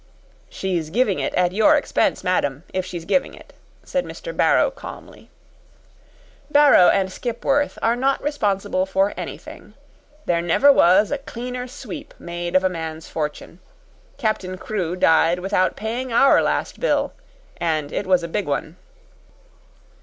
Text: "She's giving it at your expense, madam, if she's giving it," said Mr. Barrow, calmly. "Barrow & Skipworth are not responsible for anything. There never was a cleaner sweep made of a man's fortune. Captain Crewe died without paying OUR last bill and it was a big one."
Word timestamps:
"She's 0.49 0.89
giving 0.89 1.19
it 1.19 1.31
at 1.35 1.51
your 1.51 1.75
expense, 1.77 2.23
madam, 2.23 2.63
if 2.73 2.87
she's 2.87 3.05
giving 3.05 3.35
it," 3.35 3.53
said 3.83 4.03
Mr. 4.03 4.35
Barrow, 4.35 4.71
calmly. 4.71 5.29
"Barrow 6.49 6.89
& 7.07 7.07
Skipworth 7.07 7.77
are 7.83 7.95
not 7.95 8.19
responsible 8.23 8.87
for 8.87 9.13
anything. 9.15 9.75
There 10.25 10.41
never 10.41 10.71
was 10.71 11.11
a 11.11 11.19
cleaner 11.19 11.67
sweep 11.67 12.15
made 12.17 12.55
of 12.55 12.63
a 12.63 12.67
man's 12.67 13.07
fortune. 13.09 13.59
Captain 14.17 14.57
Crewe 14.57 14.95
died 14.95 15.37
without 15.37 15.75
paying 15.75 16.11
OUR 16.11 16.41
last 16.41 16.79
bill 16.79 17.13
and 17.57 17.91
it 17.91 18.07
was 18.07 18.23
a 18.23 18.27
big 18.27 18.47
one." 18.47 18.77